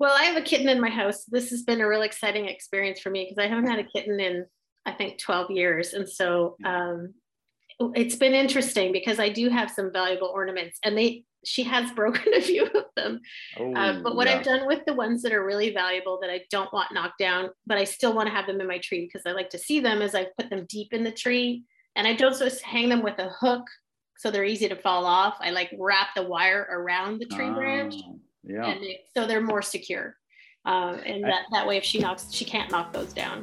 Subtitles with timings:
[0.00, 1.26] Well, I have a kitten in my house.
[1.26, 4.18] This has been a real exciting experience for me because I haven't had a kitten
[4.18, 4.46] in,
[4.86, 5.92] I think, 12 years.
[5.92, 7.12] And so um,
[7.94, 12.32] it's been interesting because I do have some valuable ornaments and they, she has broken
[12.32, 13.20] a few of them.
[13.58, 14.38] Oh, uh, but what yeah.
[14.38, 17.50] I've done with the ones that are really valuable that I don't want knocked down,
[17.66, 19.80] but I still want to have them in my tree because I like to see
[19.80, 23.02] them as I put them deep in the tree and I don't just hang them
[23.02, 23.66] with a hook
[24.16, 25.36] so they're easy to fall off.
[25.40, 27.96] I like wrap the wire around the tree branch
[28.44, 28.66] yeah.
[28.66, 30.16] And they, so they're more secure.
[30.64, 33.42] Uh, and that, that way, if she knocks, she can't knock those down.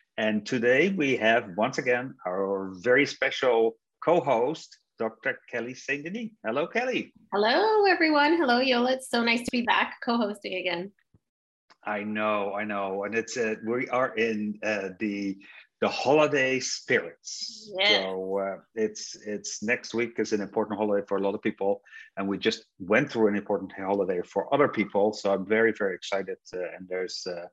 [0.17, 5.39] And today we have once again our very special co-host, Dr.
[5.49, 6.03] Kelly St.
[6.03, 6.31] Denis.
[6.45, 7.13] Hello, Kelly.
[7.33, 8.37] Hello, everyone.
[8.37, 8.87] Hello, Jolle.
[8.87, 10.91] It's so nice to be back co-hosting again.
[11.83, 15.37] I know, I know, and it's uh, we are in uh, the
[15.79, 17.71] the holiday spirits.
[17.79, 18.03] Yes.
[18.03, 21.81] So uh, it's it's next week is an important holiday for a lot of people,
[22.17, 25.11] and we just went through an important holiday for other people.
[25.11, 27.47] So I'm very very excited, uh, and there's uh,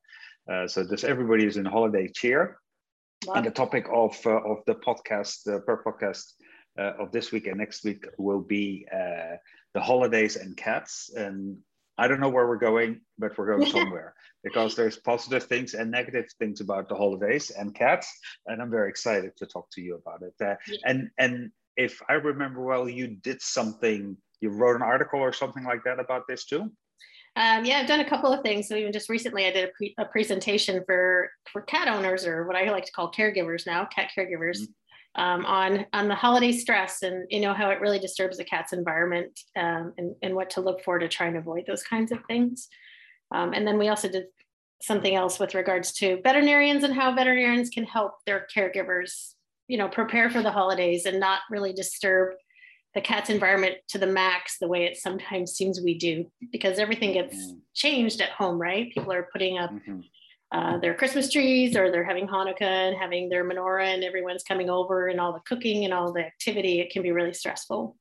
[0.51, 2.59] uh, so just everybody is in holiday cheer.
[3.27, 3.35] Wow.
[3.35, 6.25] And the topic of, uh, of the podcast, the Purr podcast
[6.79, 9.37] uh, of this week and next week will be uh,
[9.75, 11.11] the holidays and cats.
[11.15, 11.59] And
[11.99, 15.91] I don't know where we're going, but we're going somewhere because there's positive things and
[15.91, 18.09] negative things about the holidays and cats.
[18.47, 20.35] And I'm very excited to talk to you about it.
[20.41, 20.79] Uh, yeah.
[20.87, 25.65] And and if I remember well, you did something, you wrote an article or something
[25.65, 26.71] like that about this too.
[27.39, 28.67] Um, yeah, I've done a couple of things.
[28.67, 32.45] So even just recently, I did a, pre- a, presentation for for cat owners or
[32.49, 35.23] what I like to call caregivers now, cat caregivers, mm-hmm.
[35.23, 38.73] um, on on the holiday stress and you know how it really disturbs the cat's
[38.73, 42.19] environment um, and and what to look for to try and avoid those kinds of
[42.27, 42.67] things.
[43.33, 44.25] Um, and then we also did
[44.83, 49.35] something else with regards to veterinarians and how veterinarians can help their caregivers,
[49.69, 52.35] you know, prepare for the holidays and not really disturb
[52.99, 57.13] the cat's environment to the max the way it sometimes seems we do because everything
[57.13, 57.59] gets mm-hmm.
[57.73, 60.01] changed at home right people are putting up mm-hmm.
[60.51, 64.69] uh, their christmas trees or they're having hanukkah and having their menorah and everyone's coming
[64.69, 67.97] over and all the cooking and all the activity it can be really stressful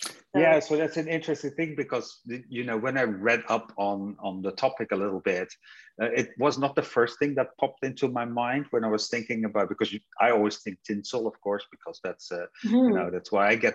[0.00, 4.16] so, yeah so that's an interesting thing because you know when i read up on
[4.20, 5.52] on the topic a little bit
[6.00, 9.08] uh, it was not the first thing that popped into my mind when i was
[9.08, 12.76] thinking about because you, i always think tinsel of course because that's uh, mm-hmm.
[12.76, 13.74] you know that's why i get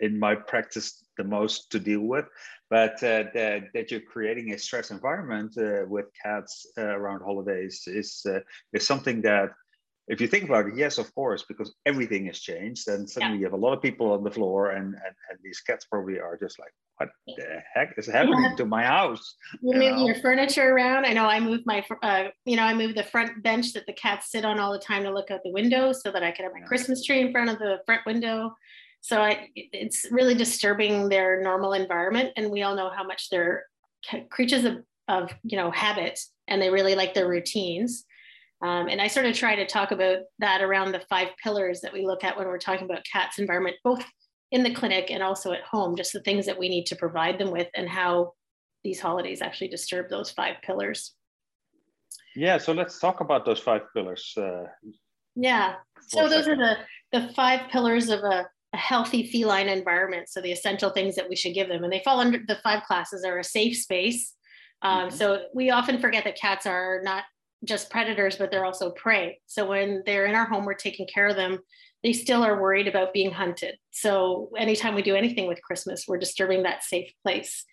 [0.00, 2.26] in my practice the most to deal with
[2.68, 7.84] but uh, that, that you're creating a stress environment uh, with cats uh, around holidays
[7.86, 8.40] is uh,
[8.72, 9.50] is something that
[10.08, 13.40] if you think about it yes of course because everything has changed and suddenly yeah.
[13.40, 16.18] you have a lot of people on the floor and, and and these cats probably
[16.18, 18.56] are just like what the heck is happening yeah.
[18.56, 20.06] to my house you, you move know?
[20.06, 23.42] your furniture around i know i move my uh, you know i move the front
[23.42, 26.10] bench that the cats sit on all the time to look out the window so
[26.10, 26.66] that i could have my yeah.
[26.66, 28.54] christmas tree in front of the front window
[29.00, 32.32] so I, it's really disturbing their normal environment.
[32.36, 33.64] And we all know how much they're
[34.30, 36.18] creatures of, of you know, habit
[36.48, 38.04] and they really like their routines.
[38.62, 41.92] Um, and I sort of try to talk about that around the five pillars that
[41.92, 44.04] we look at when we're talking about cats environment, both
[44.50, 47.38] in the clinic and also at home, just the things that we need to provide
[47.38, 48.32] them with and how
[48.82, 51.14] these holidays actually disturb those five pillars.
[52.34, 54.34] Yeah, so let's talk about those five pillars.
[54.36, 54.64] Uh,
[55.34, 55.74] yeah,
[56.08, 56.76] so those are the
[57.12, 60.28] the five pillars of a a healthy feline environment.
[60.28, 62.82] So the essential things that we should give them, and they fall under the five
[62.84, 64.34] classes are a safe space.
[64.82, 65.16] Um, mm-hmm.
[65.16, 67.24] So we often forget that cats are not
[67.64, 69.40] just predators, but they're also prey.
[69.46, 71.58] So when they're in our home, we're taking care of them.
[72.02, 73.76] They still are worried about being hunted.
[73.90, 77.64] So anytime we do anything with Christmas, we're disturbing that safe place.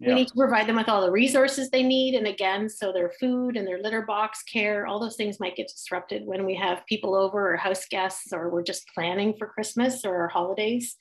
[0.00, 0.08] Yeah.
[0.08, 2.14] We need to provide them with all the resources they need.
[2.14, 5.68] And again, so their food and their litter box care, all those things might get
[5.68, 10.04] disrupted when we have people over or house guests or we're just planning for Christmas
[10.06, 10.96] or our holidays.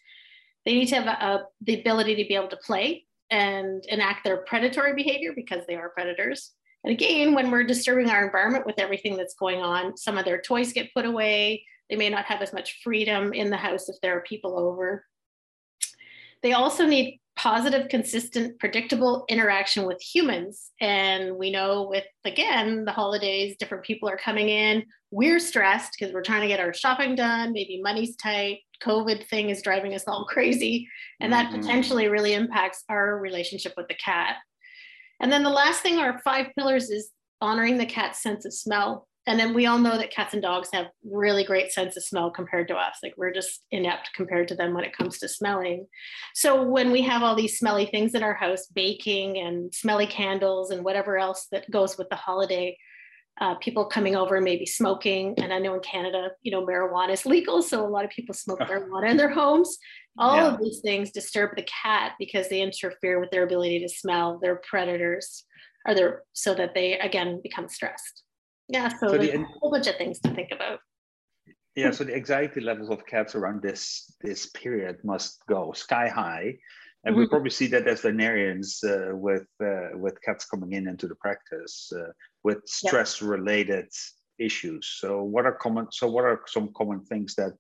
[0.65, 4.25] They need to have a, a, the ability to be able to play and enact
[4.25, 6.51] their predatory behavior because they are predators.
[6.83, 10.41] And again, when we're disturbing our environment with everything that's going on, some of their
[10.41, 11.63] toys get put away.
[11.89, 15.05] They may not have as much freedom in the house if there are people over.
[16.41, 20.71] They also need positive, consistent, predictable interaction with humans.
[20.81, 24.83] And we know with, again, the holidays, different people are coming in.
[25.09, 27.53] We're stressed because we're trying to get our shopping done.
[27.53, 28.59] Maybe money's tight.
[28.83, 30.89] COVID thing is driving us all crazy.
[31.21, 31.61] And that mm-hmm.
[31.61, 34.35] potentially really impacts our relationship with the cat.
[35.21, 37.09] And then the last thing, our five pillars is
[37.39, 40.69] honoring the cat's sense of smell and then we all know that cats and dogs
[40.73, 42.95] have really great sense of smell compared to us.
[43.03, 45.85] Like we're just inept compared to them when it comes to smelling.
[46.33, 50.71] So when we have all these smelly things in our house baking and smelly candles
[50.71, 52.75] and whatever else that goes with the holiday
[53.39, 57.25] uh, people coming over maybe smoking and i know in canada you know marijuana is
[57.25, 59.77] legal so a lot of people smoke marijuana in their homes.
[60.17, 60.53] All yeah.
[60.53, 64.57] of these things disturb the cat because they interfere with their ability to smell their
[64.69, 65.45] predators
[65.87, 68.23] or their so that they again become stressed
[68.69, 70.79] yeah, so, so there's the, a whole bunch of things to think about.
[71.75, 76.57] Yeah, so the anxiety levels of cats around this this period must go sky high,
[77.03, 77.21] and mm-hmm.
[77.21, 81.15] we probably see that as veterinarians uh, with uh, with cats coming in into the
[81.15, 82.11] practice uh,
[82.43, 83.87] with stress related
[84.39, 84.87] issues.
[84.99, 85.87] So what are common?
[85.91, 87.53] So what are some common things that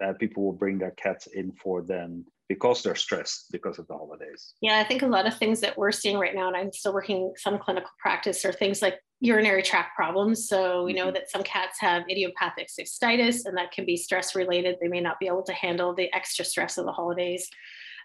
[0.00, 3.94] that people will bring their cats in for then because they're stressed because of the
[3.94, 4.54] holidays?
[4.60, 6.94] Yeah, I think a lot of things that we're seeing right now, and I'm still
[6.94, 10.48] working some clinical practice, are things like urinary tract problems.
[10.48, 11.14] So we know mm-hmm.
[11.14, 14.76] that some cats have idiopathic cystitis, and that can be stress related.
[14.80, 17.48] They may not be able to handle the extra stress of the holidays.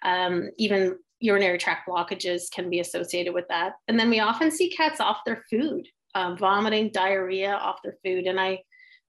[0.03, 3.73] Um, even urinary tract blockages can be associated with that.
[3.87, 8.25] And then we often see cats off their food, um, vomiting, diarrhea off their food.
[8.25, 8.59] And I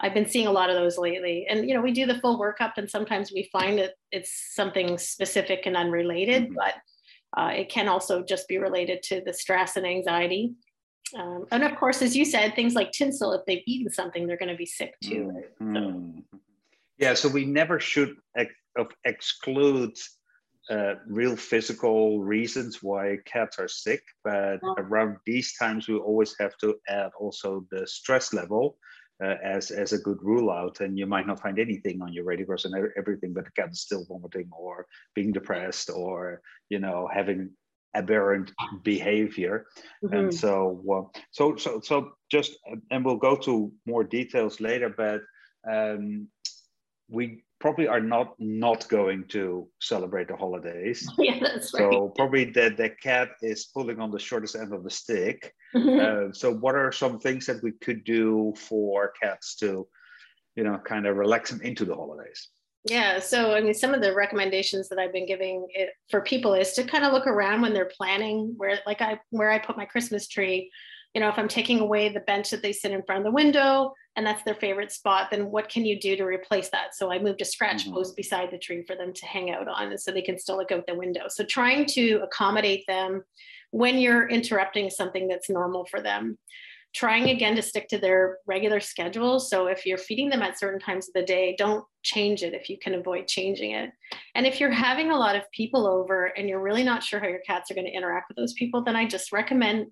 [0.00, 1.46] I've been seeing a lot of those lately.
[1.48, 4.98] And you know, we do the full workup, and sometimes we find that it's something
[4.98, 6.54] specific and unrelated, mm-hmm.
[6.54, 6.74] but
[7.40, 10.52] uh, it can also just be related to the stress and anxiety.
[11.16, 14.36] Um, and of course, as you said, things like tinsel, if they've eaten something, they're
[14.36, 15.42] going to be sick too.
[15.60, 15.76] Mm-hmm.
[15.76, 16.38] So.
[16.98, 18.54] Yeah, so we never should ex-
[19.04, 19.96] exclude
[20.70, 26.56] uh, real physical reasons why cats are sick, but around these times, we always have
[26.58, 28.78] to add also the stress level
[29.22, 32.24] uh, as as a good rule out, and you might not find anything on your
[32.24, 36.40] radiographs and everything, but the cat is still vomiting or being depressed or
[36.70, 37.50] you know having
[37.94, 38.52] aberrant
[38.82, 39.66] behavior,
[40.04, 40.14] mm-hmm.
[40.14, 42.52] and so uh, so so so just
[42.90, 45.20] and we'll go to more details later, but
[45.70, 46.28] um,
[47.08, 51.08] we probably are not not going to celebrate the holidays.
[51.18, 51.80] Yeah, that's right.
[51.80, 55.54] So probably the, the cat is pulling on the shortest end of the stick.
[55.74, 56.28] Mm-hmm.
[56.28, 59.86] Uh, so what are some things that we could do for cats to,
[60.56, 62.48] you know, kind of relax them into the holidays?
[62.86, 66.52] Yeah, so I mean, some of the recommendations that I've been giving it for people
[66.52, 69.76] is to kind of look around when they're planning where, like I, where I put
[69.76, 70.70] my Christmas tree.
[71.14, 73.30] You know, if I'm taking away the bench that they sit in front of the
[73.30, 76.94] window, and that's their favorite spot, then what can you do to replace that?
[76.94, 77.94] So I moved a scratch mm-hmm.
[77.94, 80.56] post beside the tree for them to hang out on, and so they can still
[80.56, 81.22] look out the window.
[81.28, 83.22] So trying to accommodate them
[83.70, 86.38] when you're interrupting something that's normal for them.
[86.94, 89.40] Trying again to stick to their regular schedule.
[89.40, 92.68] So if you're feeding them at certain times of the day, don't change it if
[92.68, 93.90] you can avoid changing it.
[94.34, 97.26] And if you're having a lot of people over and you're really not sure how
[97.26, 99.86] your cats are going to interact with those people, then I just recommend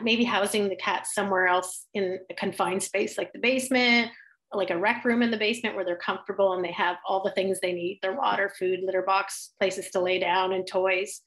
[0.00, 4.10] maybe housing the cats somewhere else in a confined space like the basement
[4.54, 7.30] like a rec room in the basement where they're comfortable and they have all the
[7.32, 11.22] things they need their water food litter box places to lay down and toys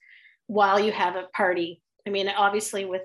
[0.47, 3.01] while you have a party i mean obviously with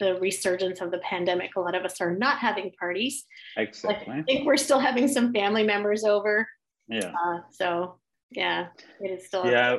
[0.00, 3.24] the resurgence of the pandemic a lot of us are not having parties
[3.56, 6.48] exactly i think we're still having some family members over
[6.88, 7.98] yeah uh, so
[8.32, 8.66] yeah
[9.00, 9.76] it is still yeah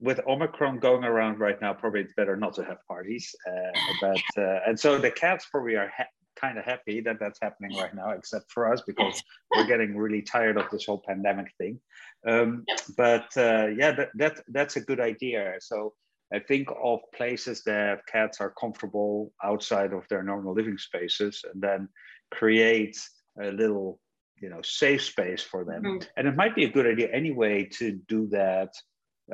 [0.00, 3.34] with Omicron going around right now, probably it's better not to have parties.
[3.46, 6.06] Uh, but uh, and so the cats probably are ha-
[6.36, 9.22] kind of happy that that's happening right now, except for us because
[9.54, 11.78] we're getting really tired of this whole pandemic thing.
[12.26, 12.64] Um,
[12.96, 15.54] but uh, yeah, that, that that's a good idea.
[15.60, 15.92] So
[16.32, 21.62] I think of places that cats are comfortable outside of their normal living spaces, and
[21.62, 21.88] then
[22.30, 22.96] create
[23.40, 24.00] a little
[24.40, 25.82] you know safe space for them.
[25.82, 26.08] Mm-hmm.
[26.16, 28.72] And it might be a good idea anyway to do that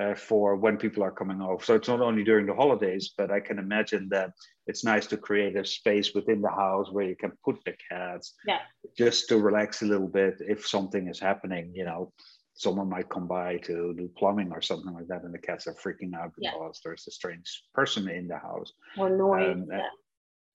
[0.01, 1.63] uh, for when people are coming over.
[1.63, 4.31] So it's not only during the holidays, but I can imagine that
[4.67, 8.35] it's nice to create a space within the house where you can put the cats
[8.47, 8.59] yeah.
[8.97, 12.13] just to relax a little bit if something is happening, you know.
[12.57, 15.75] Someone might come by to do plumbing or something like that, and the cats are
[15.75, 16.81] freaking out because yeah.
[16.85, 18.73] there's a strange person in the house.
[18.97, 19.55] Or noise.
[19.55, 19.89] Um, yeah.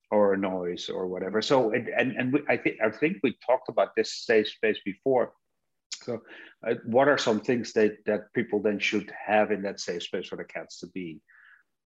[0.10, 1.42] Or noise or whatever.
[1.42, 5.32] So and and we, I think I think we talked about this safe space before
[6.04, 6.22] so,
[6.68, 10.28] uh, what are some things that that people then should have in that safe space
[10.28, 11.22] for the cats to be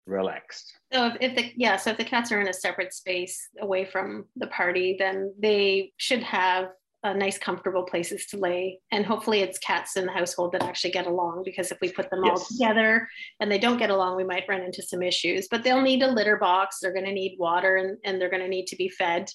[0.06, 0.72] relaxed?
[0.92, 3.86] So, if, if the yeah, so if the cats are in a separate space away
[3.86, 6.70] from the party, then they should have
[7.08, 8.80] a nice, comfortable places to lay.
[8.92, 11.44] And hopefully, it's cats in the household that actually get along.
[11.44, 12.40] Because if we put them yes.
[12.40, 13.08] all together
[13.40, 15.48] and they don't get along, we might run into some issues.
[15.50, 16.80] But they'll need a litter box.
[16.82, 19.30] They're going to need water, and, and they're going to need to be fed.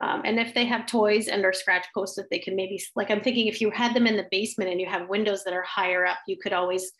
[0.00, 3.10] Um, and if they have toys and or scratch posts that they can maybe like
[3.10, 5.62] I'm thinking if you had them in the basement and you have windows that are
[5.62, 6.90] higher up, you could always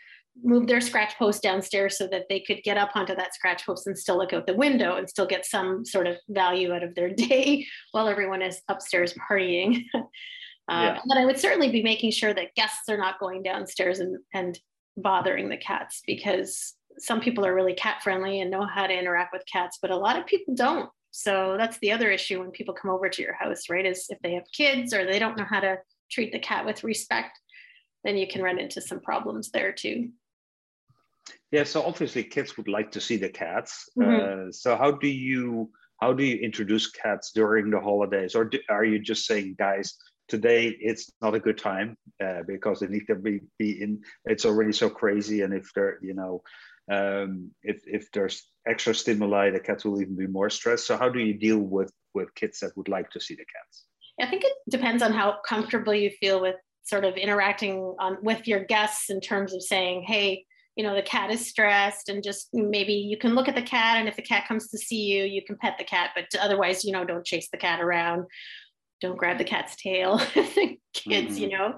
[0.42, 3.86] move their scratch post downstairs so that they could get up onto that scratch post
[3.86, 6.94] and still look out the window and still get some sort of value out of
[6.94, 9.84] their day while everyone is upstairs partying.
[9.94, 10.00] uh,
[10.70, 10.98] yeah.
[11.06, 14.58] But I would certainly be making sure that guests are not going downstairs and, and
[14.96, 19.32] bothering the cats because some people are really cat friendly and know how to interact
[19.32, 20.88] with cats, but a lot of people don't.
[21.10, 23.86] So that's the other issue when people come over to your house, right?
[23.86, 25.78] Is if they have kids or they don't know how to
[26.10, 27.38] treat the cat with respect,
[28.02, 30.10] then you can run into some problems there too.
[31.50, 33.88] Yeah, so obviously kids would like to see the cats.
[33.98, 34.48] Mm-hmm.
[34.48, 38.58] Uh, so how do you how do you introduce cats during the holidays, or do,
[38.68, 39.94] are you just saying, guys,
[40.28, 44.02] today it's not a good time uh, because they need to be, be in?
[44.24, 46.42] It's already so crazy, and if they're you know
[46.90, 50.86] um, if if there's extra stimuli, the cats will even be more stressed.
[50.86, 53.84] So how do you deal with with kids that would like to see the cats?
[54.20, 58.46] I think it depends on how comfortable you feel with sort of interacting on with
[58.46, 60.44] your guests in terms of saying, hey,
[60.76, 63.98] you know, the cat is stressed, and just maybe you can look at the cat,
[63.98, 66.84] and if the cat comes to see you, you can pet the cat, but otherwise,
[66.84, 68.24] you know, don't chase the cat around,
[69.00, 70.18] don't grab the cat's tail.
[70.34, 71.42] the kids, mm-hmm.
[71.42, 71.74] you know.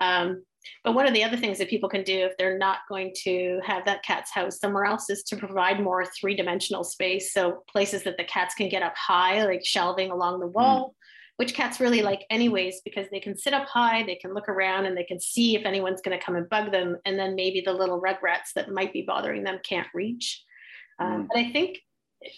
[0.00, 0.42] Um,
[0.84, 3.60] but one of the other things that people can do if they're not going to
[3.64, 7.32] have that cat's house somewhere else is to provide more three dimensional space.
[7.32, 10.92] So places that the cats can get up high, like shelving along the wall, mm.
[11.36, 14.86] Which cats really like, anyways, because they can sit up high, they can look around
[14.86, 16.96] and they can see if anyone's going to come and bug them.
[17.04, 20.42] And then maybe the little rugrats that might be bothering them can't reach.
[20.98, 21.28] Um, mm.
[21.28, 21.78] But I think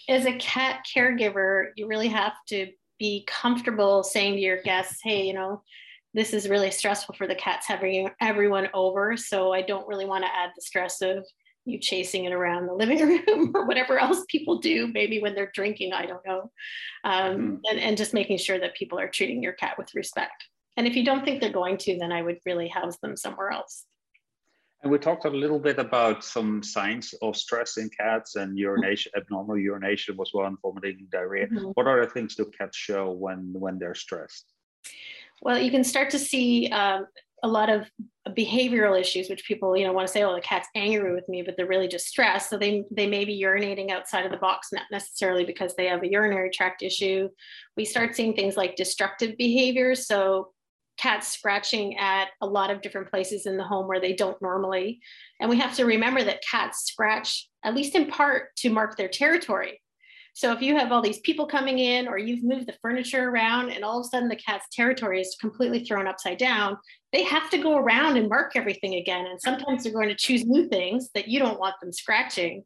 [0.08, 5.24] as a cat caregiver, you really have to be comfortable saying to your guests, hey,
[5.24, 5.62] you know,
[6.14, 9.16] this is really stressful for the cats having everyone over.
[9.16, 11.24] So I don't really want to add the stress of
[11.68, 15.52] you chasing it around the living room or whatever else people do, maybe when they're
[15.54, 16.50] drinking, I don't know.
[17.04, 17.54] Um, mm-hmm.
[17.70, 20.44] and, and just making sure that people are treating your cat with respect.
[20.76, 23.50] And if you don't think they're going to, then I would really house them somewhere
[23.50, 23.84] else.
[24.82, 29.10] And we talked a little bit about some signs of stress in cats and urination,
[29.16, 31.48] abnormal urination was one, vomiting, diarrhea.
[31.48, 31.70] Mm-hmm.
[31.74, 34.44] What other things do cats show when when they're stressed?
[35.42, 37.06] Well, you can start to see um,
[37.42, 37.90] a lot of
[38.28, 41.42] behavioral issues, which people, you know, want to say, "Oh, the cat's angry with me,"
[41.42, 42.50] but they're really just stressed.
[42.50, 46.02] So they they may be urinating outside of the box, not necessarily because they have
[46.02, 47.28] a urinary tract issue.
[47.76, 50.06] We start seeing things like destructive behaviors.
[50.06, 50.52] So
[50.98, 55.00] cats scratching at a lot of different places in the home where they don't normally.
[55.40, 59.08] And we have to remember that cats scratch, at least in part, to mark their
[59.08, 59.80] territory.
[60.38, 63.70] So if you have all these people coming in or you've moved the furniture around
[63.70, 66.76] and all of a sudden the cat's territory is completely thrown upside down,
[67.12, 69.26] they have to go around and mark everything again.
[69.26, 72.62] And sometimes they're going to choose new things that you don't want them scratching.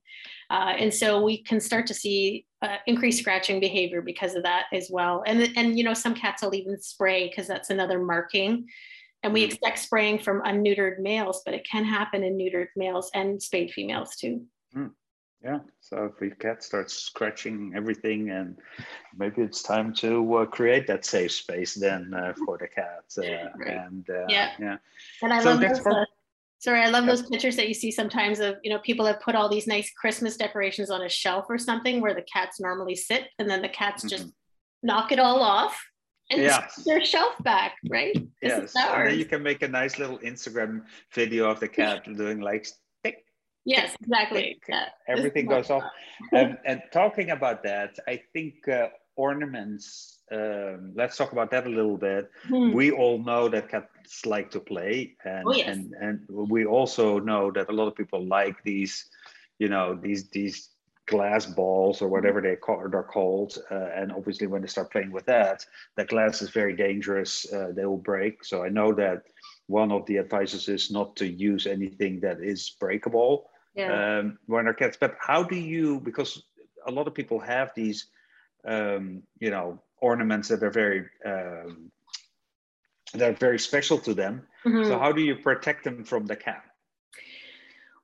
[0.50, 4.67] Uh, and so we can start to see uh, increased scratching behavior because of that
[4.75, 5.23] as well.
[5.26, 8.67] And, and you know, some cats will even spray because that's another marking.
[9.23, 9.47] And we mm.
[9.47, 14.14] expect spraying from unneutered males, but it can happen in neutered males and spayed females
[14.17, 14.45] too.
[14.76, 14.91] Mm.
[15.45, 18.59] Yeah, so if your cat starts scratching everything, and
[19.17, 23.05] maybe it's time to uh, create that safe space then uh, for the cat.
[23.19, 23.77] Uh, right.
[23.77, 24.77] And uh, yeah, yeah.
[25.21, 25.85] And I so love those.
[25.85, 26.05] Uh,
[26.59, 29.35] sorry, I love those pictures that you see sometimes of you know people have put
[29.35, 33.29] all these nice Christmas decorations on a shelf or something where the cats normally sit,
[33.41, 34.87] and then the cats just mm-hmm.
[34.87, 35.77] knock it all off
[36.31, 36.67] and yeah.
[36.87, 38.17] their shelf back, right?
[38.43, 40.83] Yes, and then you can make a nice little Instagram
[41.13, 42.67] video of the cat doing like
[43.64, 44.61] Yes, exactly.
[44.69, 44.88] Yeah.
[45.07, 45.85] Everything goes off.
[46.33, 51.71] and, and, talking about that, I think uh, ornaments, um, let's talk about that a
[51.71, 52.31] little bit.
[52.49, 52.73] Hmm.
[52.73, 55.16] We all know that cats like to play.
[55.25, 55.69] And, oh, yes.
[55.69, 59.09] and, and we also know that a lot of people like these,
[59.59, 60.71] you know, these, these
[61.07, 63.59] glass balls or whatever they call, they're called.
[63.71, 65.64] Uh, and obviously when they start playing with that,
[65.97, 67.50] the glass is very dangerous.
[67.52, 68.45] Uh, they will break.
[68.45, 69.23] So I know that
[69.66, 74.19] one of the advices is not to use anything that is breakable yeah.
[74.19, 74.97] um, when our cats.
[75.00, 76.00] But how do you?
[76.00, 76.43] Because
[76.87, 78.07] a lot of people have these,
[78.67, 81.91] um, you know, ornaments that are very um,
[83.14, 84.43] that are very special to them.
[84.64, 84.88] Mm-hmm.
[84.88, 86.62] So how do you protect them from the cat?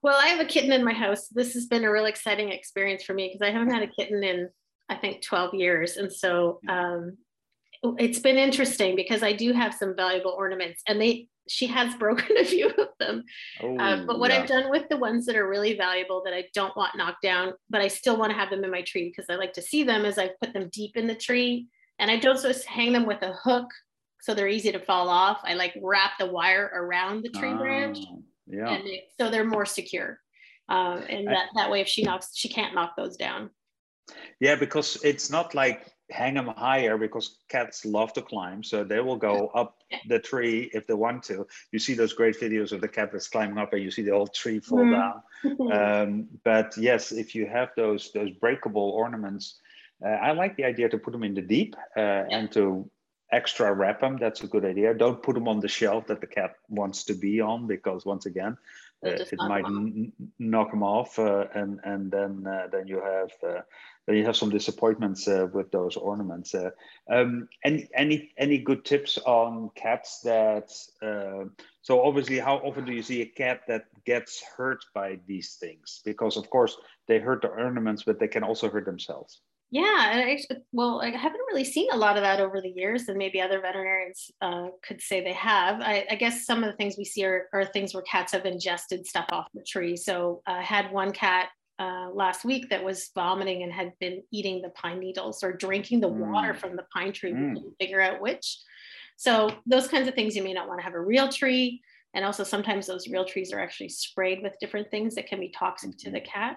[0.00, 1.28] Well, I have a kitten in my house.
[1.28, 4.22] This has been a really exciting experience for me because I haven't had a kitten
[4.22, 4.48] in
[4.88, 7.18] I think 12 years, and so um,
[7.98, 12.36] it's been interesting because I do have some valuable ornaments, and they she has broken
[12.38, 13.24] a few of them.
[13.62, 14.40] Oh, uh, but what yeah.
[14.40, 17.54] I've done with the ones that are really valuable that I don't want knocked down,
[17.70, 19.84] but I still want to have them in my tree because I like to see
[19.84, 21.68] them, is I've put them deep in the tree.
[21.98, 23.66] And I don't just hang them with a hook
[24.20, 25.40] so they're easy to fall off.
[25.44, 27.98] I like wrap the wire around the tree branch.
[28.02, 28.68] Ah, yeah.
[28.68, 28.88] And
[29.18, 30.20] so they're more secure.
[30.68, 33.50] Uh, and that, that way, if she knocks, she can't knock those down.
[34.40, 39.00] Yeah, because it's not like hang them higher because cats love to climb, so they
[39.00, 41.46] will go up the tree if they want to.
[41.72, 44.12] You see those great videos of the cat that's climbing up, and you see the
[44.12, 44.92] whole tree fall mm.
[44.92, 45.72] down.
[45.72, 49.60] um, but yes, if you have those those breakable ornaments,
[50.04, 52.00] uh, I like the idea to put them in the deep uh,
[52.30, 52.90] and to
[53.30, 54.16] extra wrap them.
[54.18, 54.94] That's a good idea.
[54.94, 58.26] Don't put them on the shelf that the cat wants to be on because once
[58.26, 58.56] again,
[59.02, 59.64] it might
[60.38, 63.60] knock them off, uh, and and then uh, then you have uh,
[64.06, 66.54] then you have some disappointments uh, with those ornaments.
[66.54, 66.70] Uh,
[67.10, 70.70] um, any any any good tips on cats that?
[71.82, 76.00] so obviously, how often do you see a cat that gets hurt by these things?
[76.04, 76.76] Because of course
[77.06, 79.40] they hurt the ornaments, but they can also hurt themselves.
[79.70, 80.38] Yeah, and I,
[80.72, 83.60] well, I haven't really seen a lot of that over the years, and maybe other
[83.60, 85.82] veterinarians uh, could say they have.
[85.82, 88.46] I, I, guess some of the things we see are, are, things where cats have
[88.46, 89.94] ingested stuff off the tree.
[89.94, 94.62] So I had one cat uh, last week that was vomiting and had been eating
[94.62, 96.16] the pine needles or drinking the mm.
[96.16, 97.32] water from the pine tree.
[97.32, 97.48] Mm.
[97.48, 98.58] We couldn't figure out which.
[99.16, 101.82] So those kinds of things you may not want to have a real tree.
[102.14, 105.50] And also sometimes those real trees are actually sprayed with different things that can be
[105.50, 106.06] toxic mm-hmm.
[106.06, 106.56] to the cat.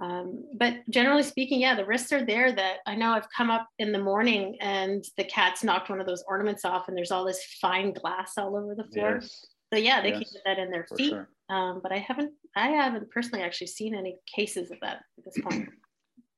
[0.00, 3.68] Um, but generally speaking, yeah, the risks are there that I know I've come up
[3.78, 7.24] in the morning and the cat's knocked one of those ornaments off and there's all
[7.24, 9.18] this fine glass all over the floor.
[9.20, 9.46] Yes.
[9.72, 10.18] So yeah, they yes.
[10.18, 11.10] can get that in their feet.
[11.10, 11.28] Sure.
[11.48, 15.38] Um, but I haven't, I haven't personally actually seen any cases of that at this
[15.42, 15.68] point.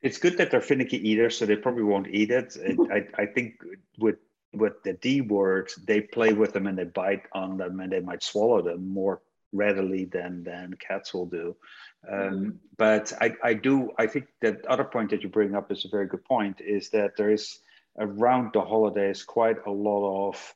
[0.03, 2.57] It's good that they're finicky eaters, so they probably won't eat it.
[2.93, 3.55] I, I think
[3.99, 4.17] with
[4.53, 8.01] with the D word, they play with them and they bite on them and they
[8.01, 9.21] might swallow them more
[9.53, 11.57] readily than than cats will do.
[12.11, 12.51] Um, mm-hmm.
[12.77, 15.89] But I, I do I think that other point that you bring up is a
[15.89, 16.61] very good point.
[16.61, 17.59] Is that there is
[17.99, 20.55] around the holidays quite a lot of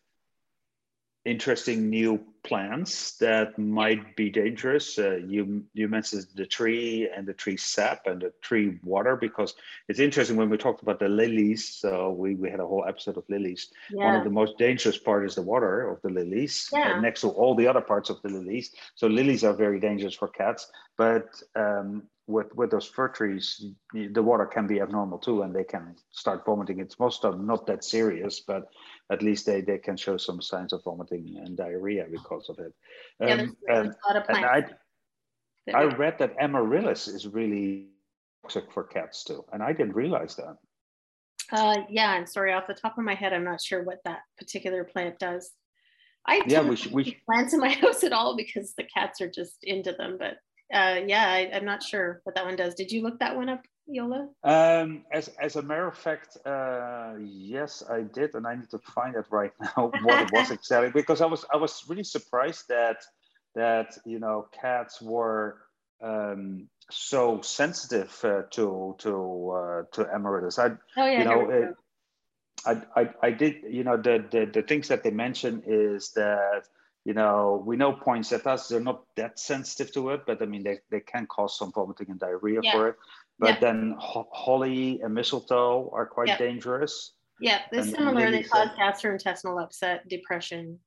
[1.24, 4.98] interesting new plants that might be dangerous.
[4.98, 9.54] Uh, you you mentioned the tree and the tree sap and the tree water because
[9.88, 11.68] it's interesting when we talked about the lilies.
[11.68, 13.70] So we, we had a whole episode of lilies.
[13.90, 14.06] Yeah.
[14.06, 16.98] One of the most dangerous part is the water of the lilies, yeah.
[17.00, 18.74] next to all the other parts of the lilies.
[18.94, 24.22] So lilies are very dangerous for cats, but um, with with those fir trees, the
[24.22, 26.80] water can be abnormal too, and they can start vomiting.
[26.80, 28.68] It's most of not that serious, but
[29.10, 32.72] at least they, they can show some signs of vomiting and diarrhea because of it.
[33.20, 34.72] Um, yeah, there's, there's and, a lot of plants.
[35.74, 37.88] I, I read that amaryllis is really
[38.42, 40.56] toxic for cats too, and I didn't realize that.
[41.52, 44.20] Uh, yeah, I'm sorry, off the top of my head, I'm not sure what that
[44.38, 45.50] particular plant does.
[46.26, 49.30] I yeah, we should, we plants in my house at all because the cats are
[49.30, 50.16] just into them.
[50.18, 50.36] But
[50.72, 52.74] uh, yeah, I, am not sure what that one does.
[52.74, 54.28] Did you look that one up, Jolle?
[54.44, 58.78] Um, as as a matter of fact, uh, yes, I did, and I need to
[58.78, 62.68] find it right now what it was exactly because I was I was really surprised
[62.68, 62.98] that
[63.54, 65.58] that you know cats were
[66.00, 70.58] um, so sensitive uh, to to uh, to amaryllis.
[70.58, 71.74] I oh, yeah, you know it,
[72.64, 76.62] I, I I did you know the, the the things that they mention is that
[77.04, 80.78] you know, we know poinsettias, they're not that sensitive to it, but I mean, they,
[80.90, 82.72] they can cause some vomiting and diarrhea yeah.
[82.72, 82.96] for it.
[83.38, 83.60] But yeah.
[83.60, 86.36] then ho- holly and mistletoe are quite yeah.
[86.36, 87.14] dangerous.
[87.40, 88.30] Yeah, they're and similar.
[88.30, 90.78] They cause gastrointestinal upset, depression.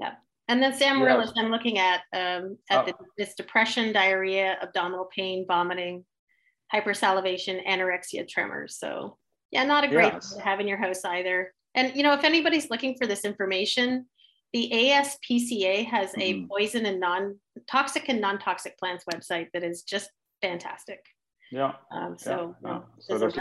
[0.00, 0.14] Yeah.
[0.48, 2.86] And then amaryllis, I'm looking at um, at oh.
[2.86, 6.04] the, this depression, diarrhea, abdominal pain, vomiting,
[6.74, 8.76] hypersalivation, anorexia, tremors.
[8.76, 9.16] So
[9.52, 10.34] yeah, not a great yes.
[10.34, 11.52] to have in your house either.
[11.76, 14.06] And you know, if anybody's looking for this information,
[14.52, 16.46] the ASPCA has a mm-hmm.
[16.46, 17.36] poison and non
[17.70, 20.10] toxic and non toxic plants website that is just
[20.42, 21.00] fantastic.
[21.50, 21.72] Yeah.
[21.90, 22.80] Um, so, yeah, yeah.
[23.00, 23.36] so there's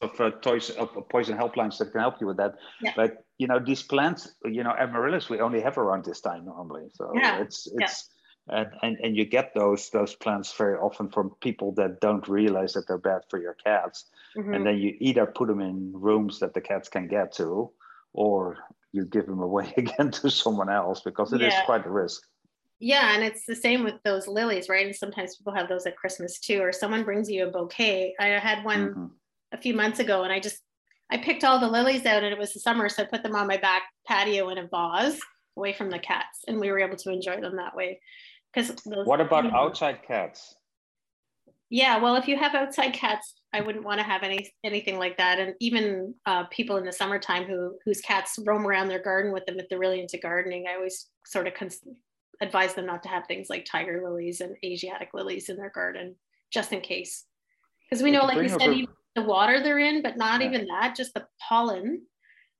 [0.00, 2.54] of uh, toys of poison helplines that can help you with that.
[2.80, 2.92] Yeah.
[2.94, 6.88] But you know these plants, you know amaryllis, we only have around this time normally.
[6.94, 7.40] So yeah.
[7.40, 8.10] it's it's
[8.48, 8.60] yeah.
[8.60, 12.74] and, and and you get those those plants very often from people that don't realize
[12.74, 14.04] that they're bad for your cats,
[14.36, 14.54] mm-hmm.
[14.54, 17.72] and then you either put them in rooms that the cats can get to,
[18.12, 18.56] or
[18.92, 21.48] you give them away again to someone else because it yeah.
[21.48, 22.22] is quite a risk.
[22.80, 24.86] Yeah, and it's the same with those lilies, right?
[24.86, 28.14] And sometimes people have those at Christmas too, or someone brings you a bouquet.
[28.20, 29.06] I had one mm-hmm.
[29.52, 30.58] a few months ago, and I just
[31.10, 33.34] I picked all the lilies out, and it was the summer, so I put them
[33.34, 35.18] on my back patio in a vase
[35.56, 38.00] away from the cats, and we were able to enjoy them that way.
[38.54, 40.54] Because what about outside cats?
[41.70, 45.16] Yeah, well, if you have outside cats, I wouldn't want to have any anything like
[45.18, 45.38] that.
[45.38, 49.44] And even uh, people in the summertime who whose cats roam around their garden with
[49.46, 51.80] them if they're really into gardening, I always sort of cons-
[52.40, 56.14] advise them not to have things like tiger lilies and Asiatic lilies in their garden,
[56.50, 57.24] just in case.
[57.88, 60.48] Because we know, like we said, the water they're in, but not yeah.
[60.48, 62.02] even that, just the pollen.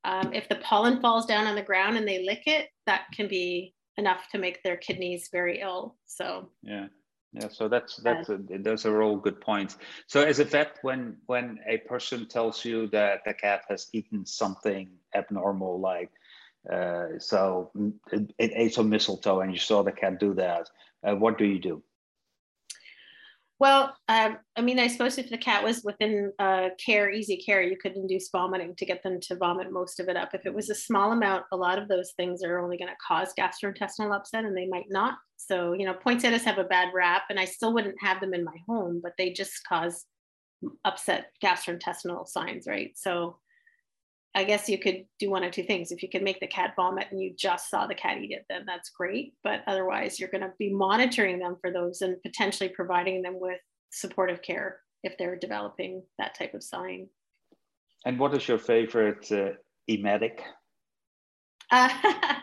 [0.04, 3.28] Um, if the pollen falls down on the ground and they lick it, that can
[3.28, 5.96] be enough to make their kidneys very ill.
[6.06, 6.86] So yeah,
[7.32, 9.76] Yeah, so that's that's a, those are all good points.
[10.06, 14.24] So as a vet, when when a person tells you that the cat has eaten
[14.24, 16.10] something abnormal, like
[16.72, 17.70] uh, so
[18.12, 20.70] it, it, ate some mistletoe, and you saw the cat do that,
[21.04, 21.82] uh, what do you do?
[23.60, 27.60] Well, um, I mean, I suppose if the cat was within uh, care, easy care,
[27.60, 30.32] you could induce vomiting to get them to vomit most of it up.
[30.32, 32.96] If it was a small amount, a lot of those things are only going to
[33.04, 35.14] cause gastrointestinal upset and they might not.
[35.36, 38.44] So, you know, poinsettias have a bad rap and I still wouldn't have them in
[38.44, 40.04] my home, but they just cause
[40.84, 42.92] upset gastrointestinal signs, right?
[42.96, 43.38] So
[44.34, 45.90] I guess you could do one of two things.
[45.90, 48.44] If you can make the cat vomit and you just saw the cat eat it,
[48.48, 49.34] then that's great.
[49.42, 53.58] But otherwise, you're going to be monitoring them for those and potentially providing them with
[53.90, 57.08] supportive care if they're developing that type of sign.
[58.04, 59.50] And what is your favorite uh,
[59.88, 60.42] emetic?
[61.70, 61.88] Uh,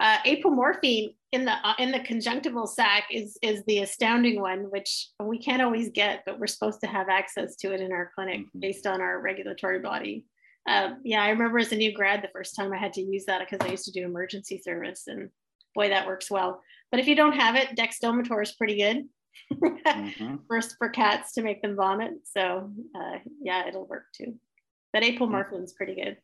[0.00, 5.08] uh, apomorphine in the uh, in the conjunctival sac is is the astounding one, which
[5.22, 8.40] we can't always get, but we're supposed to have access to it in our clinic
[8.40, 8.60] mm-hmm.
[8.60, 10.24] based on our regulatory body
[10.68, 13.24] um, yeah, I remember as a new grad, the first time I had to use
[13.26, 15.30] that because I used to do emergency service, and
[15.74, 16.62] boy, that works well.
[16.90, 19.08] But if you don't have it, Dexdomitor is pretty good
[19.52, 20.36] mm-hmm.
[20.48, 22.12] first for cats to make them vomit.
[22.24, 24.34] So uh, yeah, it'll work too.
[24.92, 26.16] But apomorphine is pretty good.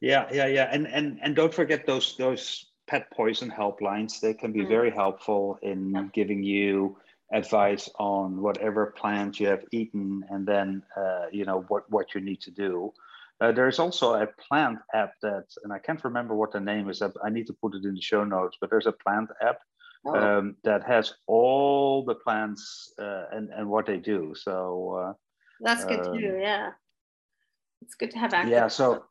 [0.00, 4.20] Yeah, yeah, yeah, and and and don't forget those those pet poison helplines.
[4.20, 4.68] They can be mm-hmm.
[4.68, 6.04] very helpful in yeah.
[6.12, 6.96] giving you
[7.32, 12.20] advice on whatever plant you have eaten and then uh, you know what, what you
[12.20, 12.92] need to do.
[13.40, 17.02] Uh, there's also a plant app that, and I can't remember what the name is.
[17.02, 19.58] I need to put it in the show notes, but there's a plant app
[20.06, 20.16] oh.
[20.16, 24.34] um, that has all the plants uh, and, and what they do.
[24.34, 25.12] So uh,
[25.60, 26.38] that's good um, too.
[26.40, 26.70] Yeah.
[27.82, 28.50] It's good to have access.
[28.50, 28.66] Yeah.
[28.66, 29.04] So,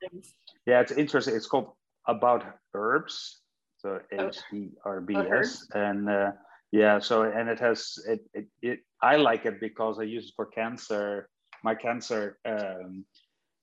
[0.65, 1.36] yeah, it's interesting.
[1.36, 1.71] It's called
[2.06, 3.39] About Herbs.
[3.77, 4.27] So oh.
[4.27, 5.67] H E R B S.
[5.73, 6.32] And uh,
[6.71, 10.34] yeah so and it has it, it, it, i like it because i use it
[10.36, 11.30] for cancer
[11.63, 13.06] my cancer um,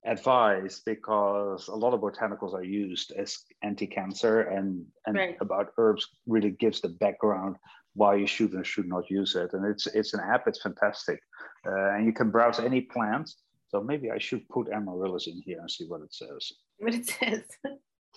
[0.05, 5.37] advice because a lot of botanicals are used as anti-cancer and and right.
[5.41, 7.55] about herbs really gives the background
[7.95, 9.53] why you should and should not use it.
[9.53, 11.19] And it's it's an app it's fantastic.
[11.65, 13.31] Uh, and you can browse any plant.
[13.69, 16.51] So maybe i should put amaryllis in here and see what it says.
[16.77, 17.43] What it says.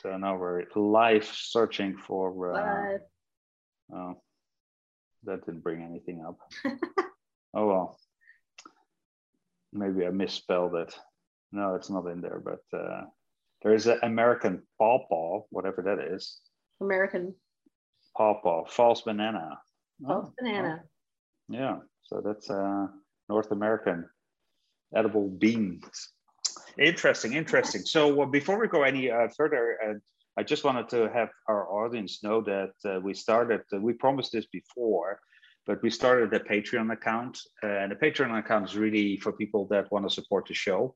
[0.03, 2.99] So now we're live searching for uh,
[3.95, 4.21] oh
[5.25, 6.39] that didn't bring anything up.
[7.55, 7.99] oh well.
[9.73, 10.95] Maybe I misspelled it.
[11.53, 13.03] No, it's not in there, but uh,
[13.63, 16.39] there is an American pawpaw, whatever that is.
[16.81, 17.35] American
[18.17, 19.59] pawpaw, false banana.
[20.07, 20.81] False oh, banana.
[20.83, 20.89] Oh.
[21.51, 22.87] Yeah, so that's uh,
[23.29, 24.09] North American
[24.95, 26.13] edible beans.
[26.79, 27.83] Interesting, interesting.
[27.83, 29.95] So uh, before we go any uh, further, uh,
[30.39, 34.31] I just wanted to have our audience know that uh, we started, uh, we promised
[34.31, 35.19] this before,
[35.67, 37.41] but we started a Patreon account.
[37.65, 40.95] And the Patreon account is really for people that want to support the show.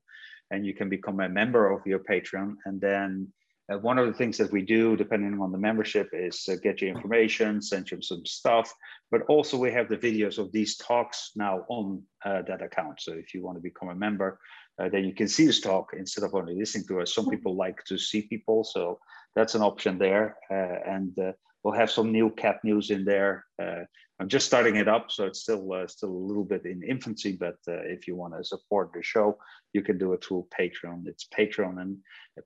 [0.49, 2.53] And you can become a member of your Patreon.
[2.63, 3.33] And then
[3.69, 6.81] uh, one of the things that we do, depending on the membership, is uh, get
[6.81, 8.73] you information, send you some stuff.
[9.11, 13.01] But also, we have the videos of these talks now on uh, that account.
[13.01, 14.39] So if you want to become a member,
[14.81, 17.13] uh, then you can see this talk instead of only listening to us.
[17.13, 18.99] Some people like to see people, so
[19.35, 20.37] that's an option there.
[20.49, 21.31] Uh, and uh,
[21.63, 23.45] we'll have some new cat news in there.
[23.61, 23.83] Uh,
[24.19, 27.37] I'm just starting it up, so it's still uh, still a little bit in infancy.
[27.39, 29.37] But uh, if you want to support the show,
[29.73, 31.07] you can do it through Patreon.
[31.07, 31.97] It's Patreon and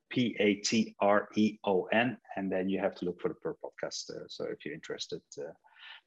[0.09, 3.35] P A T R E O N, and then you have to look for the
[3.35, 4.09] Purr podcast.
[4.09, 5.21] Uh, so if you're interested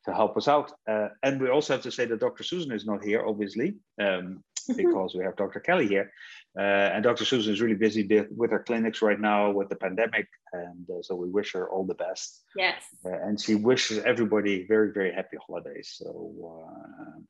[0.04, 0.72] to help us out.
[0.88, 2.42] Uh, and we also have to say that Dr.
[2.42, 4.42] Susan is not here, obviously, um,
[4.77, 5.61] because we have Dr.
[5.61, 6.12] Kelly here.
[6.59, 6.62] Uh,
[6.94, 7.25] and Dr.
[7.25, 10.27] Susan is really busy with her clinics right now with the pandemic.
[10.53, 12.42] And uh, so we wish her all the best.
[12.57, 12.83] Yes.
[13.05, 15.94] Uh, and she wishes everybody very, very happy holidays.
[15.96, 17.20] So, uh,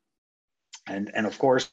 [0.87, 1.69] and, and of course,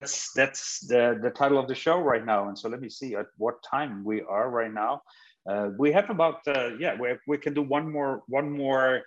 [0.00, 2.48] that's, that's the, the title of the show right now.
[2.48, 5.02] And so let me see at what time we are right now.
[5.48, 6.40] Uh, we have about
[6.80, 9.02] yeah we, have, we can do one more one more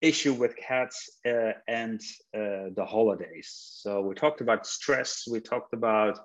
[0.00, 2.00] issue with cats uh, and
[2.34, 3.48] uh, the holidays.
[3.80, 5.24] So we talked about stress.
[5.30, 6.18] We talked about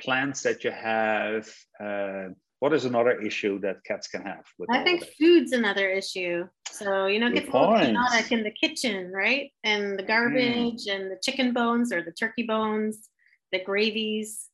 [0.00, 1.48] plants that you have.
[1.78, 2.28] Uh,
[2.60, 4.44] what is another issue that cats can have?
[4.70, 5.14] I think holidays?
[5.18, 6.44] food's another issue.
[6.70, 9.50] So you know, get chaotic in the kitchen, right?
[9.64, 10.94] And the garbage mm.
[10.94, 13.08] and the chicken bones or the turkey bones,
[13.52, 14.48] the gravies.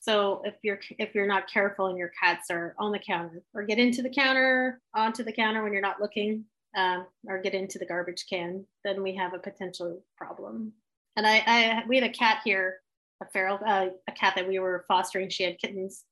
[0.00, 3.64] So if you're if you're not careful and your cats are on the counter or
[3.64, 6.44] get into the counter onto the counter when you're not looking,
[6.76, 10.72] um, or get into the garbage can, then we have a potential problem.
[11.16, 12.78] And I, I we had a cat here,
[13.22, 15.28] a feral, uh, a cat that we were fostering.
[15.28, 16.04] She had kittens,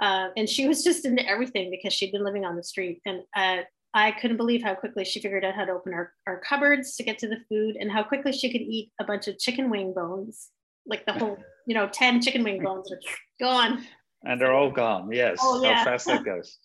[0.00, 3.00] uh, and she was just into everything because she'd been living on the street.
[3.04, 6.40] And uh, I couldn't believe how quickly she figured out how to open our, our
[6.40, 9.38] cupboards to get to the food and how quickly she could eat a bunch of
[9.38, 10.48] chicken wing bones,
[10.86, 13.00] like the whole, you know, 10 chicken wing bones are
[13.40, 13.84] gone.
[14.24, 15.10] And they're all gone.
[15.12, 15.38] Yes.
[15.42, 15.78] Oh, yeah.
[15.78, 16.58] How fast that goes.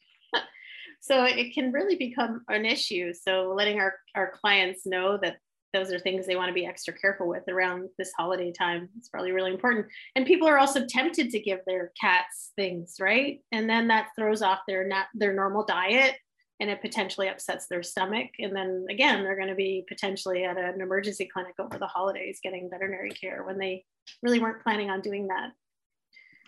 [1.05, 3.13] So it can really become an issue.
[3.13, 5.37] So letting our, our clients know that
[5.71, 8.89] those are things they want to be extra careful with around this holiday time.
[8.97, 9.85] It's probably really important.
[10.15, 13.41] And people are also tempted to give their cats things, right?
[13.51, 16.15] And then that throws off their not their normal diet
[16.59, 18.29] and it potentially upsets their stomach.
[18.39, 22.39] And then again, they're going to be potentially at an emergency clinic over the holidays
[22.41, 23.83] getting veterinary care when they
[24.23, 25.51] really weren't planning on doing that.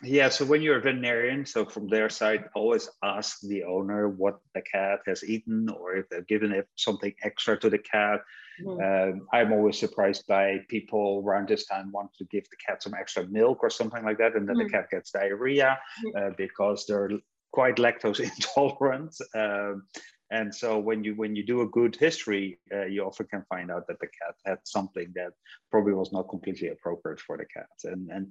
[0.03, 4.39] Yeah, so when you're a veterinarian, so from their side, always ask the owner what
[4.53, 8.21] the cat has eaten or if they've given it something extra to the cat.
[8.61, 9.19] Mm-hmm.
[9.19, 12.93] Um, I'm always surprised by people around this time want to give the cat some
[12.93, 14.67] extra milk or something like that, and then mm-hmm.
[14.67, 15.79] the cat gets diarrhea
[16.15, 17.09] uh, because they're
[17.51, 19.15] quite lactose intolerant.
[19.33, 19.83] Um,
[20.29, 23.71] and so when you when you do a good history, uh, you often can find
[23.71, 25.31] out that the cat had something that
[25.71, 27.69] probably was not completely appropriate for the cat.
[27.85, 28.27] And and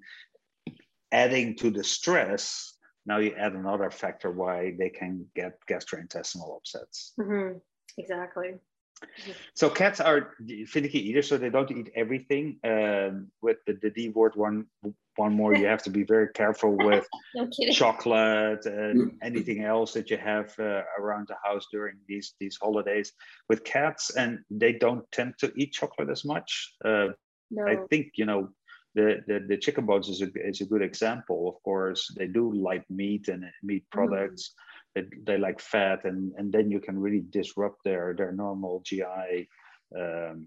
[1.12, 2.74] adding to the stress,
[3.06, 7.12] now you add another factor why they can get gastrointestinal upsets.
[7.18, 7.58] Mm-hmm.
[7.98, 8.54] Exactly.
[9.54, 10.34] So cats are
[10.66, 12.58] finicky eaters, so they don't eat everything.
[12.64, 14.66] Um, with the, the D word one,
[15.16, 20.10] one more, you have to be very careful with no chocolate and anything else that
[20.10, 23.12] you have uh, around the house during these these holidays.
[23.48, 26.74] With cats, and they don't tend to eat chocolate as much.
[26.84, 27.08] Uh,
[27.50, 27.66] no.
[27.66, 28.48] I think you know
[28.96, 31.48] the, the, the chicken bones is a, is a good example.
[31.48, 33.90] Of course, they do like meat and meat mm.
[33.90, 34.50] products.
[34.50, 34.52] Mm.
[34.94, 39.46] They, they like fat, and, and then you can really disrupt their their normal GI,
[39.94, 40.46] um,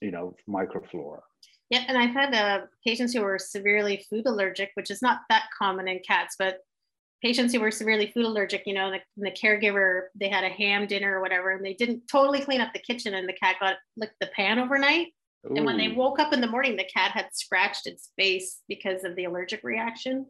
[0.00, 1.20] you know, microflora.
[1.70, 5.46] Yeah, and I've had uh, patients who were severely food allergic, which is not that
[5.58, 6.60] common in cats, but
[7.20, 10.86] patients who were severely food allergic, you know, the, the caregiver, they had a ham
[10.86, 13.74] dinner or whatever, and they didn't totally clean up the kitchen, and the cat got
[13.96, 15.08] licked the pan overnight.
[15.46, 15.56] Ooh.
[15.56, 19.04] And when they woke up in the morning, the cat had scratched its face because
[19.04, 20.26] of the allergic reaction.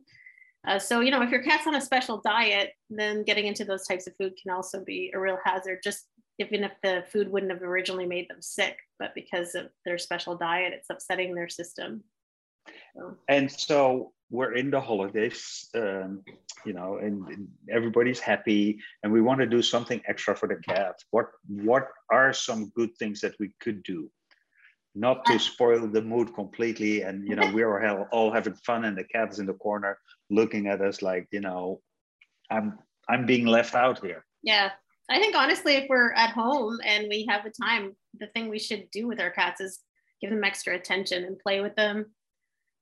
[0.67, 3.87] Uh, so, you know, if your cat's on a special diet, then getting into those
[3.87, 6.07] types of food can also be a real hazard, just
[6.39, 10.37] even if the food wouldn't have originally made them sick, but because of their special
[10.37, 12.03] diet, it's upsetting their system.
[12.97, 13.17] So.
[13.29, 16.23] And so we're in the holidays, um,
[16.65, 20.57] you know, and, and, everybody's happy, and we want to do something extra for the
[20.57, 20.97] cat.
[21.11, 24.11] What what are some good things that we could do?
[24.95, 27.03] Not to spoil the mood completely.
[27.03, 29.99] And you know, we're all having fun, and the cat is in the corner
[30.31, 31.81] looking at us like, you know,
[32.51, 34.25] I'm I'm being left out here.
[34.43, 34.71] Yeah,
[35.11, 38.59] I think honestly, if we're at home and we have the time, the thing we
[38.59, 39.81] should do with our cats is
[40.21, 42.07] give them extra attention and play with them.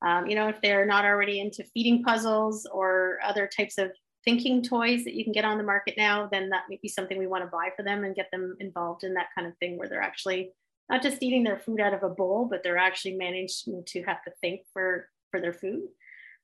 [0.04, 3.92] Um, you know, if they're not already into feeding puzzles or other types of
[4.24, 7.16] thinking toys that you can get on the market now, then that may be something
[7.16, 9.78] we want to buy for them and get them involved in that kind of thing
[9.78, 10.50] where they're actually
[10.88, 14.22] not just eating their food out of a bowl, but they're actually managing to have
[14.24, 15.88] to think for for their food.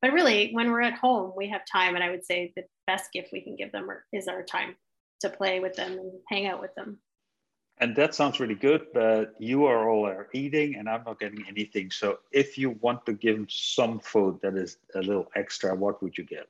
[0.00, 3.12] But really, when we're at home, we have time, and I would say the best
[3.12, 4.74] gift we can give them is our time
[5.20, 6.98] to play with them and hang out with them.
[7.78, 11.44] And that sounds really good, but you are all are eating, and I'm not getting
[11.48, 11.90] anything.
[11.90, 16.02] So, if you want to give them some food that is a little extra, what
[16.02, 16.46] would you give?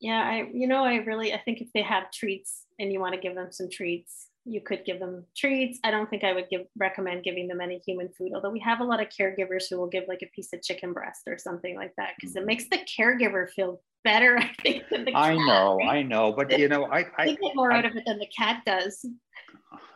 [0.00, 3.14] Yeah, I you know I really I think if they have treats and you want
[3.14, 5.78] to give them some treats, you could give them treats.
[5.84, 8.80] I don't think I would give recommend giving them any human food, although we have
[8.80, 11.76] a lot of caregivers who will give like a piece of chicken breast or something
[11.76, 12.46] like that because it mm-hmm.
[12.46, 14.36] makes the caregiver feel better.
[14.38, 14.84] I think.
[14.90, 15.20] than the cat.
[15.20, 18.04] I know, I know, but you know, I I get more I, out of it
[18.06, 19.04] than the cat does.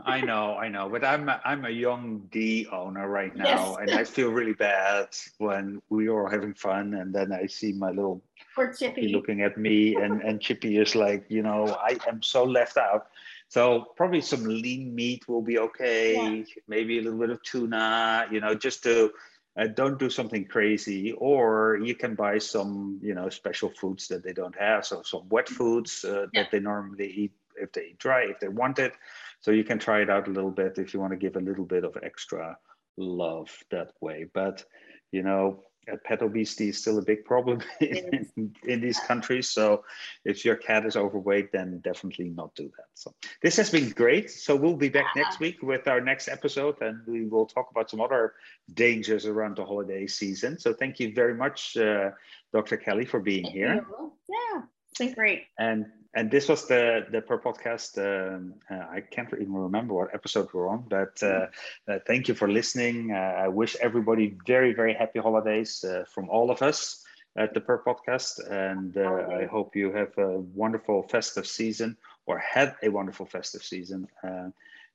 [0.05, 3.77] I know, I know, but I'm a, I'm a young D owner right now, yes.
[3.81, 5.09] and I feel really bad
[5.39, 8.23] when we are having fun, and then I see my little
[8.55, 12.45] Poor Chippy looking at me, and and Chippy is like, you know, I am so
[12.45, 13.09] left out.
[13.49, 16.15] So probably some lean meat will be okay.
[16.15, 16.45] Yeah.
[16.69, 19.13] Maybe a little bit of tuna, you know, just to
[19.59, 21.13] uh, don't do something crazy.
[21.13, 24.85] Or you can buy some, you know, special foods that they don't have.
[24.85, 26.43] So some wet foods uh, yeah.
[26.43, 28.93] that they normally eat if they eat dry, if they want it.
[29.41, 31.41] So you can try it out a little bit if you want to give a
[31.41, 32.57] little bit of extra
[32.97, 34.27] love that way.
[34.33, 34.65] But
[35.11, 35.65] you know,
[36.05, 39.51] pet obesity is still a big problem in, in, in, these countries.
[39.51, 39.85] So
[40.25, 42.87] if your cat is overweight, then definitely not do that.
[42.95, 44.31] So this has been great.
[44.31, 47.91] So we'll be back next week with our next episode and we will talk about
[47.91, 48.35] some other
[48.75, 50.59] dangers around the holiday season.
[50.59, 52.11] So thank you very much, uh,
[52.53, 52.77] Dr.
[52.77, 53.75] Kelly, for being thank here.
[53.75, 54.13] You.
[54.29, 55.45] Yeah, it's been great.
[55.59, 55.87] And
[56.19, 57.91] and this was the the Purr podcast.
[57.97, 61.47] Um, uh, I can't even remember what episode we're on, but uh,
[61.87, 63.13] uh, thank you for listening.
[63.13, 67.05] Uh, I wish everybody very very happy holidays uh, from all of us
[67.37, 72.39] at the Purr podcast, and uh, I hope you have a wonderful festive season or
[72.39, 74.09] had a wonderful festive season.
[74.25, 74.49] Uh,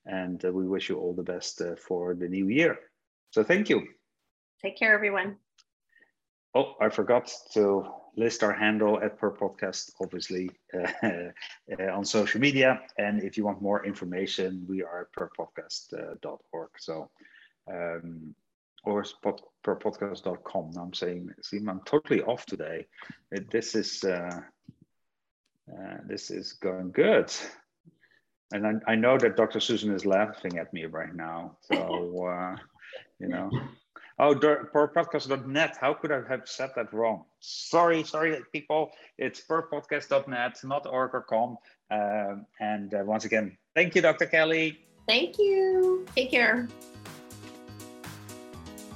[0.05, 2.77] and we wish you all the best uh, for the new year.
[3.31, 3.87] So thank you.
[4.61, 5.37] Take care, everyone.
[6.53, 11.07] Oh, I forgot to list our handle at Purr podcast, obviously, uh,
[11.79, 12.81] uh, on social media.
[12.97, 16.69] And if you want more information, we are at purrpodcast.org.
[16.77, 17.09] So,
[17.71, 18.35] um,
[18.85, 20.71] or pod, purrpodcast.com.
[20.73, 22.87] Now I'm saying, see, I'm totally off today.
[23.31, 24.41] It, this is uh,
[25.71, 27.31] uh, this is going good.
[28.51, 29.59] And I, I, know that Dr.
[29.59, 31.57] Susan is laughing at me right now.
[31.61, 32.55] So, uh,
[33.19, 33.49] you know.
[34.19, 35.77] Oh, purrpodcast.net.
[35.79, 37.25] How could I have said that wrong?
[37.39, 38.91] Sorry, sorry, people.
[39.17, 41.57] It's purrpodcast.net, not org or com.
[41.89, 44.27] Um, and uh, once again, thank you, Dr.
[44.27, 44.79] Kelly.
[45.07, 46.05] Thank you.
[46.15, 46.67] Take care.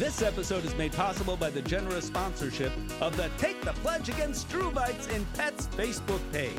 [0.00, 4.48] This episode is made possible by the generous sponsorship of the Take the Pledge Against
[4.48, 6.56] Struvites in Pets Facebook page.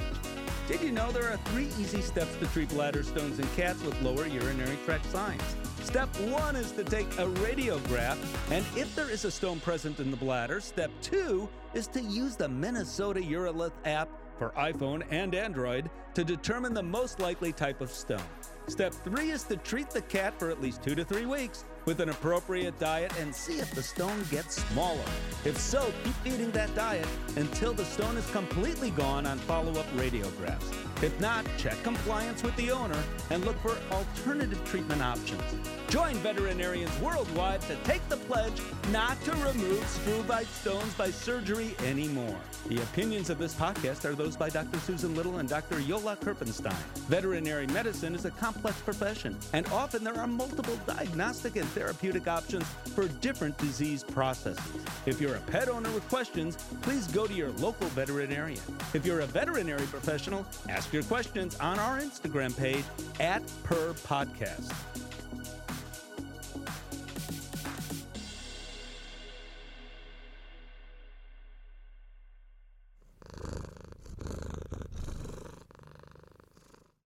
[0.67, 3.99] Did you know there are three easy steps to treat bladder stones in cats with
[4.03, 5.41] lower urinary tract signs?
[5.81, 8.15] Step one is to take a radiograph,
[8.51, 12.35] and if there is a stone present in the bladder, step two is to use
[12.35, 17.89] the Minnesota Urolith app for iPhone and Android to determine the most likely type of
[17.89, 18.21] stone.
[18.67, 21.99] Step three is to treat the cat for at least two to three weeks with
[21.99, 25.03] an appropriate diet and see if the stone gets smaller.
[25.45, 29.85] If so, keep feeding that diet until the stone is completely gone on follow up
[29.95, 30.90] radiographs.
[31.01, 35.41] If not, check compliance with the owner and look for alternative treatment options.
[35.89, 38.61] Join veterinarians worldwide to take the pledge
[38.91, 42.37] not to remove struvite stones by surgery anymore.
[42.67, 44.79] The opinions of this podcast are those by Dr.
[44.79, 45.79] Susan Little and Dr.
[45.79, 46.71] Jolle Kirpensteijn.
[47.09, 52.63] Veterinary medicine is a complex profession, and often there are multiple diagnostic and therapeutic options
[52.93, 54.63] for different disease processes.
[55.07, 58.61] If you're a pet owner with questions, please go to your local veterinarian.
[58.93, 60.45] If you're a veterinary professional,
[60.93, 62.83] your questions on our Instagram page
[63.19, 64.73] at Purr Podcast.